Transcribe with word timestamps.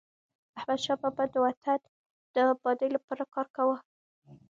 احمدشاه 0.57 0.97
بابا 1.01 1.23
د 1.33 1.35
وطن 1.45 1.79
د 2.33 2.35
ابادی 2.53 2.89
لپاره 2.95 3.23
کار 3.35 3.47
کاوه. 3.55 3.77